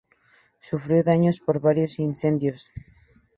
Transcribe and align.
Sufrió 0.59 1.03
daños 1.03 1.39
por 1.41 1.59
varios 1.59 1.99
incendios. 1.99 2.71